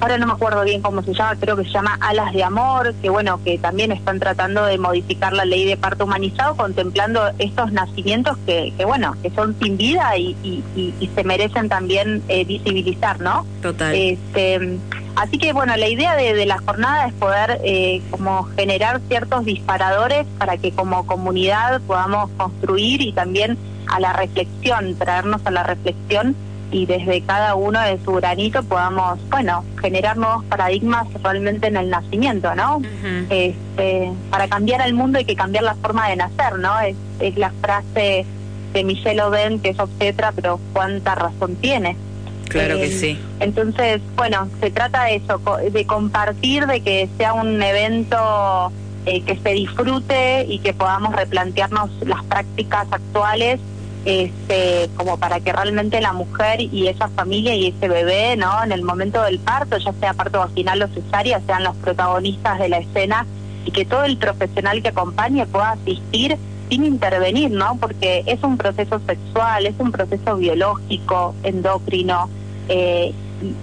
ahora 0.00 0.18
no 0.18 0.26
me 0.26 0.32
acuerdo 0.32 0.62
bien 0.64 0.82
cómo 0.82 1.02
se 1.02 1.14
llama, 1.14 1.36
creo 1.36 1.56
que 1.56 1.64
se 1.64 1.70
llama 1.70 1.96
Alas 2.00 2.32
de 2.32 2.44
Amor, 2.44 2.94
que 3.00 3.10
bueno, 3.10 3.40
que 3.42 3.58
también 3.58 3.92
están 3.92 4.18
tratando 4.18 4.64
de 4.64 4.78
modificar 4.78 5.32
la 5.32 5.44
ley 5.44 5.64
de 5.64 5.76
parto 5.76 6.04
humanizado, 6.04 6.56
contemplando 6.56 7.30
estos 7.38 7.72
nacimientos 7.72 8.36
que, 8.46 8.72
que 8.76 8.84
bueno, 8.84 9.14
que 9.22 9.30
son 9.30 9.56
sin 9.60 9.76
vida 9.76 10.16
y, 10.16 10.36
y, 10.42 11.10
se 11.14 11.24
merecen 11.24 11.68
también 11.68 12.22
eh, 12.28 12.44
visibilizar, 12.44 13.20
¿no? 13.20 13.46
Total. 13.62 13.94
Este, 13.94 14.78
así 15.16 15.38
que 15.38 15.52
bueno, 15.52 15.76
la 15.76 15.88
idea 15.88 16.14
de, 16.14 16.34
de 16.34 16.46
la 16.46 16.58
jornada 16.58 17.06
es 17.06 17.14
poder 17.14 17.60
eh, 17.64 18.02
como 18.10 18.44
generar 18.56 19.00
ciertos 19.08 19.44
disparadores 19.44 20.26
para 20.38 20.56
que 20.56 20.70
como 20.72 21.06
comunidad 21.06 21.80
podamos 21.82 22.30
construir 22.36 23.02
y 23.02 23.12
también 23.12 23.58
a 23.88 24.00
la 24.00 24.12
reflexión, 24.12 24.94
traernos 24.96 25.40
a 25.44 25.50
la 25.50 25.62
reflexión 25.62 26.36
y 26.70 26.86
desde 26.86 27.22
cada 27.22 27.54
uno 27.54 27.80
de 27.80 27.98
su 28.04 28.12
granito 28.12 28.62
podamos, 28.64 29.18
bueno, 29.30 29.64
generar 29.80 30.16
nuevos 30.16 30.44
paradigmas 30.44 31.06
realmente 31.22 31.68
en 31.68 31.76
el 31.76 31.90
nacimiento, 31.90 32.54
¿no? 32.54 32.82
este, 33.30 34.12
para 34.30 34.48
cambiar 34.48 34.80
el 34.82 34.94
mundo 34.94 35.18
hay 35.18 35.24
que 35.24 35.36
cambiar 35.36 35.64
la 35.64 35.74
forma 35.76 36.08
de 36.08 36.16
nacer, 36.16 36.58
¿no? 36.58 36.78
Es, 36.80 36.96
es 37.20 37.36
la 37.36 37.50
frase 37.60 38.26
de 38.72 38.84
Michelle 38.84 39.22
Oden, 39.22 39.60
que 39.60 39.70
es 39.70 39.78
obstetra, 39.78 40.32
pero 40.32 40.60
cuánta 40.72 41.14
razón 41.14 41.54
tiene. 41.56 41.96
Claro 42.48 42.76
que 42.76 42.86
eh, 42.86 42.90
sí. 42.90 43.18
Entonces, 43.40 44.00
bueno, 44.16 44.48
se 44.60 44.70
trata 44.70 45.04
de 45.04 45.16
eso, 45.16 45.40
de 45.70 45.86
compartir, 45.86 46.66
de 46.66 46.80
que 46.80 47.08
sea 47.18 47.34
un 47.34 47.62
evento 47.62 48.72
eh, 49.04 49.22
que 49.22 49.36
se 49.36 49.50
disfrute 49.50 50.46
y 50.48 50.58
que 50.60 50.72
podamos 50.72 51.14
replantearnos 51.14 51.90
las 52.06 52.24
prácticas 52.24 52.86
actuales 52.90 53.60
este, 54.06 54.88
como 54.96 55.18
para 55.18 55.40
que 55.40 55.52
realmente 55.52 56.00
la 56.00 56.12
mujer 56.12 56.60
y 56.60 56.86
esa 56.86 57.08
familia 57.08 57.54
y 57.56 57.66
ese 57.66 57.88
bebé, 57.88 58.36
¿no? 58.36 58.62
En 58.62 58.70
el 58.70 58.82
momento 58.82 59.20
del 59.22 59.40
parto, 59.40 59.76
ya 59.78 59.92
sea 59.94 60.14
parto 60.14 60.38
vaginal 60.38 60.80
o 60.82 60.88
cesárea, 60.88 61.40
sean 61.44 61.64
los 61.64 61.74
protagonistas 61.76 62.60
de 62.60 62.68
la 62.68 62.78
escena 62.78 63.26
y 63.64 63.72
que 63.72 63.84
todo 63.84 64.04
el 64.04 64.16
profesional 64.16 64.80
que 64.80 64.90
acompañe 64.90 65.44
pueda 65.46 65.72
asistir 65.72 66.38
sin 66.68 66.84
intervenir, 66.84 67.50
¿no? 67.50 67.76
Porque 67.80 68.22
es 68.26 68.42
un 68.42 68.56
proceso 68.56 69.00
sexual, 69.06 69.66
es 69.66 69.74
un 69.78 69.92
proceso 69.92 70.36
biológico, 70.36 71.34
endocrino, 71.42 72.28
eh, 72.68 73.12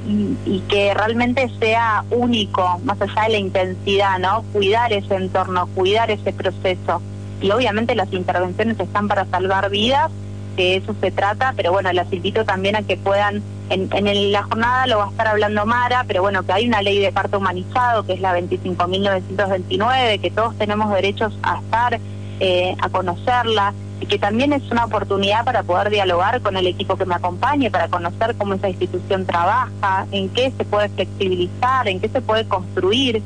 y, 0.08 0.38
y, 0.46 0.60
que 0.70 0.94
realmente 0.94 1.50
sea 1.60 2.06
único, 2.12 2.80
más 2.84 3.02
allá 3.02 3.24
de 3.24 3.30
la 3.30 3.38
intensidad, 3.38 4.20
¿no? 4.20 4.44
Cuidar 4.54 4.94
ese 4.94 5.16
entorno, 5.16 5.68
cuidar 5.76 6.12
ese 6.12 6.32
proceso. 6.32 7.02
Y 7.42 7.50
obviamente 7.52 7.96
las 7.96 8.14
intervenciones 8.14 8.80
están 8.80 9.08
para 9.08 9.26
salvar 9.26 9.70
vidas 9.70 10.12
que 10.56 10.76
eso 10.76 10.96
se 11.02 11.12
trata, 11.12 11.54
pero 11.56 11.72
bueno, 11.72 11.92
las 11.94 12.12
invito 12.12 12.46
también 12.46 12.76
a 12.76 12.84
que 12.84 12.98
puedan, 12.98 13.42
en, 13.70 13.90
en 13.92 14.32
la 14.32 14.44
jornada 14.44 14.88
lo 14.88 15.00
va 15.00 15.06
a 15.06 15.10
estar 15.10 15.28
hablando 15.28 15.66
Mara, 15.66 16.06
pero 16.08 16.22
bueno, 16.22 16.44
que 16.44 16.54
hay 16.54 16.68
una 16.68 16.82
ley 16.82 17.00
de 17.00 17.12
parto 17.12 17.38
humanizado, 17.40 18.06
que 18.06 18.14
es 18.14 18.22
la 18.22 18.38
25.929, 18.38 20.22
que 20.22 20.32
todos 20.32 20.58
tenemos 20.58 20.94
derechos 20.94 21.38
a 21.44 21.60
estar, 21.60 22.00
eh, 22.46 22.76
a 22.82 22.90
conocerla, 22.90 23.74
y 24.02 24.06
que 24.06 24.20
también 24.20 24.52
es 24.52 24.70
una 24.70 24.84
oportunidad 24.84 25.46
para 25.46 25.64
poder 25.64 25.90
dialogar 25.90 26.42
con 26.42 26.58
el 26.58 26.68
equipo 26.68 26.98
que 26.98 27.06
me 27.06 27.16
acompañe, 27.16 27.72
para 27.72 27.88
conocer 27.88 28.36
cómo 28.38 28.56
esa 28.56 28.68
institución 28.68 29.26
trabaja, 29.26 30.06
en 30.12 30.28
qué 30.28 30.52
se 30.58 30.66
puede 30.66 30.90
flexibilizar, 30.90 31.88
en 31.88 32.02
qué 32.02 32.10
se 32.10 32.20
puede 32.20 32.46
construir. 32.46 33.22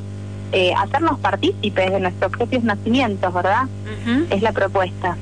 Eh, 0.52 0.72
hacernos 0.72 1.18
partícipes 1.18 1.90
de 1.90 1.98
nuestros 1.98 2.30
propios 2.30 2.62
nacimientos, 2.62 3.34
¿verdad? 3.34 3.64
Es 4.30 4.40
la 4.40 4.52
propuesta. 4.52 5.16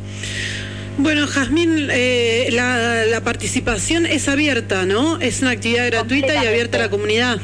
Bueno, 0.98 1.26
Jazmín, 1.26 1.88
eh, 1.90 2.48
la, 2.52 3.20
participación 3.22 4.04
es 4.04 4.28
abierta, 4.28 4.84
¿no? 4.84 5.18
Es 5.20 5.40
una 5.40 5.52
actividad 5.52 5.86
gratuita 5.86 6.34
y 6.34 6.46
abierta 6.46 6.76
a 6.76 6.80
la 6.82 6.90
comunidad. 6.90 7.40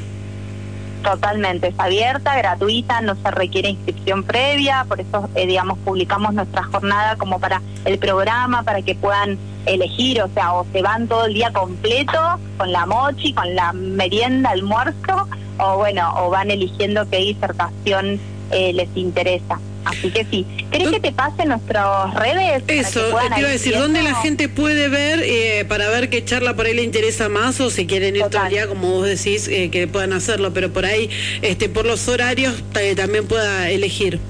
Totalmente, 1.03 1.69
es 1.69 1.75
abierta, 1.79 2.37
gratuita, 2.37 3.01
no 3.01 3.17
se 3.17 3.31
requiere 3.33 3.71
inscripción 3.71 4.23
previa, 4.23 4.85
por 4.87 5.01
eso, 5.01 5.29
eh, 5.35 5.47
digamos, 5.47 5.79
publicamos 5.79 6.33
nuestra 6.33 6.63
jornada 6.63 7.17
como 7.17 7.41
para 7.41 7.61
el 7.85 7.99
programa, 7.99 8.63
para 8.63 8.83
que 8.83 8.95
puedan 8.95 9.37
elegir, 9.67 10.23
o 10.23 10.29
sea, 10.29 10.55
o 10.55 10.65
se 10.73 10.81
van 10.81 11.09
todo 11.09 11.27
el 11.27 11.35
día 11.35 11.53
completo 11.53 12.19
con 12.57 12.71
la 12.71 12.87
mochi, 12.87 13.33
con 13.33 13.53
la 13.55 13.73
merienda, 13.73 14.51
almuerzo, 14.51 15.29
o 15.59 15.77
bueno, 15.77 16.13
o 16.19 16.31
van 16.31 16.51
eligiendo 16.51 17.09
qué 17.11 17.19
disertación 17.19 18.21
eh, 18.51 18.73
les 18.73 18.89
interesa. 18.97 19.59
Así 19.85 20.11
que 20.11 20.25
sí. 20.25 20.47
¿Crees 20.71 20.91
que 20.91 21.01
te 21.01 21.13
pase 21.13 21.45
nuestras 21.45 22.15
redes? 22.15 22.63
Eso, 22.69 23.01
te 23.35 23.41
iba 23.41 23.49
a 23.49 23.53
decir, 23.53 23.77
¿dónde 23.77 24.03
la 24.03 24.15
gente 24.17 24.49
puede 24.49 24.89
ver 24.89 25.21
eh, 25.23 25.65
para 25.69 25.89
ver 25.89 26.09
qué 26.09 26.25
charla 26.25 26.55
por 26.55 26.67
ahí 26.67 26.75
le 26.75 26.83
interesa 26.83 27.29
más 27.29 27.61
o 27.61 27.71
si 27.71 27.87
quieren 27.87 28.17
ir 28.17 28.25
todo 28.25 28.45
el 28.45 28.51
día, 28.51 28.69
como 28.69 28.91
vos 28.91 29.07
decís, 29.07 29.49
eh, 29.49 29.71
que 29.71 29.89
puedan 29.89 30.13
hacerlo, 30.13 30.53
pero 30.53 30.73
por 30.73 30.87
ahí, 30.87 31.11
este 31.43 31.69
por 31.69 31.85
los 31.85 32.07
horarios, 32.09 32.63
también 32.97 33.27
pueda 33.27 33.71
elegir? 33.71 34.21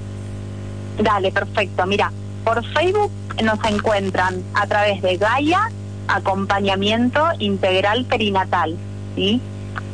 Dale, 0.99 1.31
perfecto. 1.31 1.85
Mira, 1.85 2.11
por 2.43 2.65
Facebook 2.73 3.11
nos 3.43 3.63
encuentran 3.65 4.43
a 4.53 4.67
través 4.67 5.01
de 5.01 5.17
Gaia 5.17 5.71
Acompañamiento 6.07 7.25
Integral 7.39 8.05
Perinatal, 8.05 8.77
¿sí? 9.15 9.41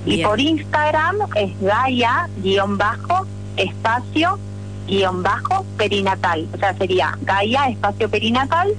Y 0.05 0.23
por 0.23 0.39
Instagram 0.39 1.17
es 1.35 1.51
Gaia-espacio 1.61 4.39
guion 4.89 5.23
bajo 5.23 5.65
perinatal. 5.77 6.47
O 6.53 6.57
sea, 6.57 6.75
sería 6.77 7.17
Gaia, 7.21 7.69
espacio 7.69 8.09
perinatal, 8.09 8.73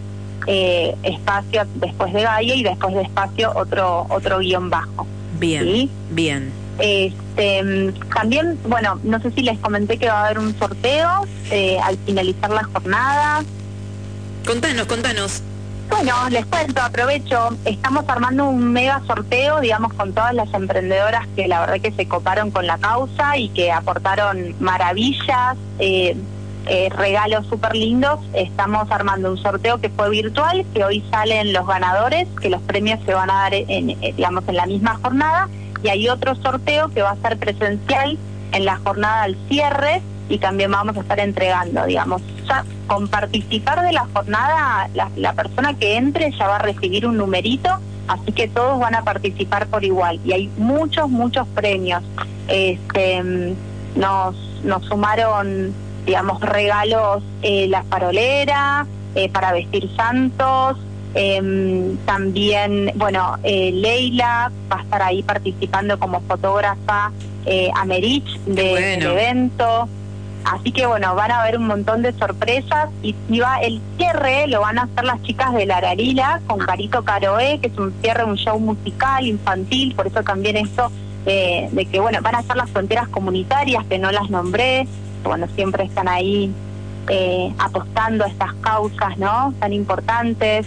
eh, 0.46 0.94
espacio 1.02 1.66
después 1.76 2.12
de 2.12 2.22
Gaia 2.22 2.54
y 2.54 2.62
después 2.62 2.94
de 2.94 3.02
espacio 3.02 3.52
otro 3.54 4.06
otro 4.10 4.38
guion 4.38 4.70
bajo. 4.70 5.06
Bien, 5.38 5.88
bien. 6.10 6.52
Este, 6.78 7.92
también, 8.14 8.58
bueno, 8.66 8.98
no 9.02 9.20
sé 9.20 9.30
si 9.32 9.42
les 9.42 9.58
comenté 9.58 9.98
que 9.98 10.06
va 10.06 10.22
a 10.22 10.24
haber 10.26 10.38
un 10.38 10.58
sorteo 10.58 11.26
eh, 11.50 11.78
al 11.82 11.98
finalizar 11.98 12.50
la 12.50 12.64
jornada. 12.64 13.44
Contanos, 14.46 14.86
contanos. 14.86 15.42
Bueno, 15.90 16.14
les 16.30 16.46
cuento, 16.46 16.80
aprovecho, 16.80 17.50
estamos 17.64 18.04
armando 18.08 18.48
un 18.48 18.72
mega 18.72 19.02
sorteo, 19.06 19.60
digamos, 19.60 19.92
con 19.94 20.14
todas 20.14 20.32
las 20.32 20.52
emprendedoras 20.54 21.26
que 21.34 21.48
la 21.48 21.60
verdad 21.60 21.80
que 21.80 21.90
se 21.90 22.06
coparon 22.06 22.50
con 22.52 22.66
la 22.66 22.78
causa 22.78 23.36
y 23.36 23.48
que 23.50 23.72
aportaron 23.72 24.54
maravillas, 24.60 25.56
eh, 25.78 26.16
eh, 26.66 26.88
regalos 26.96 27.46
súper 27.48 27.74
lindos. 27.74 28.20
Estamos 28.32 28.90
armando 28.90 29.30
un 29.32 29.38
sorteo 29.38 29.78
que 29.80 29.90
fue 29.90 30.08
virtual, 30.10 30.64
que 30.72 30.84
hoy 30.84 31.04
salen 31.10 31.52
los 31.52 31.66
ganadores, 31.66 32.28
que 32.40 32.48
los 32.48 32.62
premios 32.62 33.00
se 33.04 33.12
van 33.12 33.30
a 33.30 33.34
dar, 33.34 33.54
en, 33.54 33.88
digamos, 34.00 34.44
en 34.46 34.56
la 34.56 34.66
misma 34.66 34.98
jornada, 35.02 35.48
y 35.82 35.88
hay 35.88 36.08
otro 36.08 36.34
sorteo 36.36 36.88
que 36.90 37.02
va 37.02 37.10
a 37.10 37.16
ser 37.16 37.36
presencial 37.36 38.16
en 38.52 38.64
la 38.64 38.76
jornada 38.76 39.24
al 39.24 39.36
cierre 39.48 40.02
y 40.30 40.38
también 40.38 40.70
vamos 40.70 40.96
a 40.96 41.00
estar 41.00 41.18
entregando, 41.18 41.84
digamos, 41.84 42.22
ya 42.48 42.64
con 42.86 43.08
participar 43.08 43.82
de 43.82 43.92
la 43.92 44.06
jornada, 44.14 44.88
la, 44.94 45.32
persona 45.34 45.76
que 45.76 45.96
entre 45.96 46.30
ya 46.30 46.46
va 46.46 46.56
a 46.56 46.60
recibir 46.60 47.06
un 47.06 47.16
numerito, 47.16 47.68
así 48.06 48.32
que 48.32 48.48
todos 48.48 48.78
van 48.78 48.94
a 48.94 49.02
participar 49.02 49.66
por 49.66 49.84
igual 49.84 50.20
y 50.24 50.32
hay 50.32 50.50
muchos, 50.56 51.10
muchos 51.10 51.46
premios. 51.48 52.02
Este, 52.48 53.22
nos, 53.96 54.36
nos 54.62 54.84
sumaron, 54.86 55.74
digamos, 56.06 56.40
regalos, 56.40 57.24
eh, 57.42 57.66
la 57.68 57.82
farolera, 57.82 58.86
eh, 59.16 59.28
para 59.28 59.52
vestir 59.52 59.90
santos, 59.96 60.78
em, 61.14 61.96
también, 62.06 62.92
bueno, 62.94 63.36
eh, 63.42 63.72
Leila 63.72 64.52
va 64.70 64.76
a 64.76 64.82
estar 64.82 65.02
ahí 65.02 65.24
participando 65.24 65.98
como 65.98 66.20
fotógrafa 66.20 67.10
eh, 67.46 67.70
Americh 67.74 68.38
del 68.44 69.02
evento. 69.02 69.88
Así 70.44 70.72
que 70.72 70.86
bueno, 70.86 71.14
van 71.14 71.30
a 71.30 71.42
haber 71.42 71.58
un 71.58 71.66
montón 71.66 72.02
de 72.02 72.12
sorpresas 72.12 72.88
y, 73.02 73.14
va 73.38 73.58
el 73.58 73.80
cierre 73.96 74.46
lo 74.46 74.60
van 74.60 74.78
a 74.78 74.82
hacer 74.82 75.04
las 75.04 75.22
chicas 75.22 75.52
de 75.52 75.66
la 75.66 75.76
Ararila 75.76 76.40
con 76.46 76.58
Carito 76.58 77.04
Caroe, 77.04 77.58
que 77.60 77.68
es 77.68 77.78
un 77.78 77.92
cierre, 78.00 78.24
un 78.24 78.36
show 78.36 78.58
musical, 78.58 79.26
infantil, 79.26 79.94
por 79.94 80.06
eso 80.06 80.22
también 80.22 80.56
esto 80.56 80.90
de 81.24 81.88
que 81.92 82.00
bueno, 82.00 82.20
van 82.22 82.34
a 82.34 82.42
ser 82.42 82.56
las 82.56 82.70
fronteras 82.70 83.08
comunitarias, 83.08 83.84
que 83.86 83.98
no 83.98 84.10
las 84.10 84.30
nombré, 84.30 84.86
bueno, 85.22 85.46
siempre 85.54 85.84
están 85.84 86.08
ahí 86.08 86.50
eh, 87.08 87.52
apostando 87.58 88.24
a 88.24 88.28
estas 88.28 88.54
causas, 88.54 89.16
¿no? 89.18 89.52
Tan 89.58 89.72
importantes. 89.72 90.66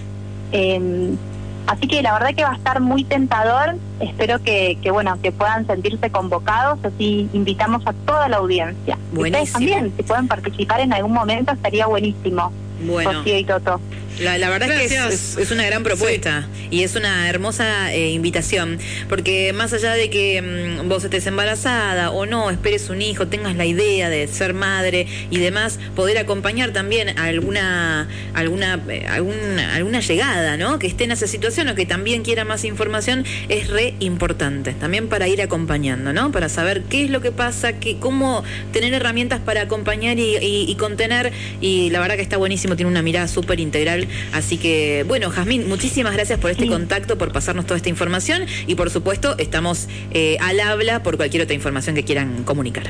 Em, 0.51 1.17
Así 1.67 1.87
que 1.87 2.01
la 2.01 2.13
verdad 2.13 2.35
que 2.35 2.43
va 2.43 2.51
a 2.51 2.55
estar 2.55 2.79
muy 2.81 3.03
tentador. 3.03 3.75
Espero 3.99 4.41
que, 4.41 4.77
que 4.81 4.91
bueno 4.91 5.17
que 5.21 5.31
puedan 5.31 5.65
sentirse 5.65 6.09
convocados. 6.09 6.79
Así 6.83 7.29
invitamos 7.33 7.85
a 7.87 7.93
toda 7.93 8.27
la 8.29 8.37
audiencia. 8.37 8.97
Ustedes 9.15 9.51
también, 9.51 9.93
si 9.95 10.03
pueden 10.03 10.27
participar 10.27 10.81
en 10.81 10.93
algún 10.93 11.13
momento, 11.13 11.53
estaría 11.53 11.87
buenísimo. 11.87 12.51
Bueno. 12.85 13.21
y 13.25 13.43
Toto. 13.45 13.79
La, 14.19 14.49
verdad 14.49 14.71
es 14.71 14.91
que 14.91 15.41
es, 15.41 15.51
una 15.51 15.65
gran 15.65 15.83
propuesta 15.83 16.47
y 16.69 16.83
es 16.83 16.95
una 16.95 17.27
hermosa 17.29 17.91
eh, 17.93 18.11
invitación, 18.11 18.77
porque 19.09 19.53
más 19.53 19.73
allá 19.73 19.93
de 19.93 20.09
que 20.09 20.41
mm, 20.41 20.87
vos 20.87 21.03
estés 21.03 21.25
embarazada 21.25 22.11
o 22.11 22.25
no, 22.25 22.51
esperes 22.51 22.89
un 22.89 23.01
hijo, 23.01 23.27
tengas 23.27 23.55
la 23.55 23.65
idea 23.65 24.09
de 24.09 24.27
ser 24.27 24.53
madre 24.53 25.07
y 25.31 25.37
demás, 25.39 25.79
poder 25.95 26.19
acompañar 26.19 26.71
también 26.71 27.17
a 27.17 27.25
alguna, 27.25 28.07
alguna, 28.35 28.79
eh, 28.87 29.05
alguna, 29.09 29.75
alguna 29.75 29.99
llegada, 29.99 30.57
¿no? 30.57 30.77
Que 30.77 30.87
esté 30.87 31.05
en 31.05 31.11
esa 31.11 31.25
situación 31.25 31.67
o 31.69 31.75
que 31.75 31.85
también 31.85 32.23
quiera 32.23 32.45
más 32.45 32.65
información, 32.65 33.25
es 33.49 33.67
re 33.67 33.95
importante, 33.99 34.73
también 34.73 35.09
para 35.09 35.27
ir 35.27 35.41
acompañando, 35.41 36.13
¿no? 36.13 36.31
Para 36.31 36.49
saber 36.49 36.83
qué 36.83 37.05
es 37.05 37.09
lo 37.09 37.21
que 37.21 37.31
pasa, 37.31 37.73
que, 37.79 37.97
cómo 37.97 38.43
tener 38.71 38.93
herramientas 38.93 39.39
para 39.39 39.61
acompañar 39.61 40.19
y, 40.19 40.37
y 40.39 40.75
contener, 40.75 41.33
y 41.61 41.89
la 41.89 41.99
verdad 41.99 42.15
que 42.15 42.21
está 42.21 42.37
buenísimo, 42.37 42.75
tiene 42.75 42.91
una 42.91 43.01
mirada 43.01 43.27
súper 43.27 43.59
integral 43.59 44.02
Así 44.33 44.57
que, 44.57 45.05
bueno, 45.07 45.29
Jazmín, 45.29 45.67
muchísimas 45.67 46.13
gracias 46.13 46.39
por 46.39 46.51
este 46.51 46.67
contacto, 46.67 47.17
por 47.17 47.31
pasarnos 47.31 47.65
toda 47.65 47.77
esta 47.77 47.89
información 47.89 48.43
y 48.67 48.75
por 48.75 48.89
supuesto 48.89 49.35
estamos 49.37 49.87
eh, 50.11 50.37
al 50.41 50.59
habla 50.59 51.03
por 51.03 51.17
cualquier 51.17 51.43
otra 51.43 51.55
información 51.55 51.95
que 51.95 52.03
quieran 52.03 52.43
comunicar. 52.43 52.85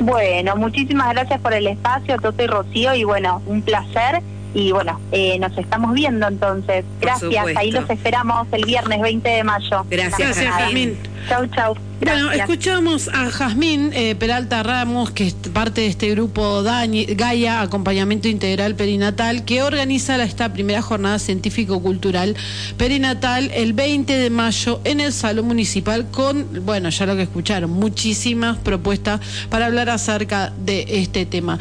Bueno, 0.00 0.56
muchísimas 0.56 1.12
gracias 1.14 1.40
por 1.40 1.54
el 1.54 1.66
espacio, 1.66 2.18
Toto 2.18 2.42
y 2.42 2.46
Rocío, 2.46 2.94
y 2.94 3.04
bueno, 3.04 3.42
un 3.46 3.62
placer. 3.62 4.22
Y 4.52 4.70
bueno, 4.70 5.00
eh, 5.10 5.38
nos 5.40 5.56
estamos 5.58 5.94
viendo 5.94 6.28
entonces. 6.28 6.84
Gracias, 7.00 7.46
ahí 7.56 7.72
los 7.72 7.90
esperamos 7.90 8.46
el 8.52 8.64
viernes 8.64 9.00
20 9.00 9.28
de 9.28 9.42
mayo. 9.42 9.84
Gracias, 9.90 10.38
Jazmín. 10.38 10.96
Chau, 11.28 11.46
chau. 11.48 11.74
Bueno, 12.00 12.32
escuchamos 12.32 13.08
a 13.08 13.30
Jazmín 13.30 13.90
eh, 13.94 14.14
Peralta 14.14 14.62
Ramos, 14.62 15.10
que 15.10 15.26
es 15.28 15.34
parte 15.34 15.82
de 15.82 15.86
este 15.86 16.10
grupo 16.10 16.62
Gaia, 16.62 17.62
Acompañamiento 17.62 18.28
Integral 18.28 18.74
Perinatal, 18.74 19.44
que 19.44 19.62
organiza 19.62 20.22
esta 20.22 20.52
primera 20.52 20.82
jornada 20.82 21.18
científico-cultural 21.18 22.36
perinatal 22.76 23.50
el 23.54 23.72
20 23.72 24.12
de 24.18 24.28
mayo 24.28 24.80
en 24.84 25.00
el 25.00 25.12
Salón 25.12 25.46
Municipal 25.46 26.06
con, 26.10 26.66
bueno, 26.66 26.90
ya 26.90 27.06
lo 27.06 27.16
que 27.16 27.22
escucharon, 27.22 27.70
muchísimas 27.70 28.58
propuestas 28.58 29.20
para 29.48 29.66
hablar 29.66 29.88
acerca 29.88 30.52
de 30.58 30.84
este 30.88 31.24
tema. 31.24 31.58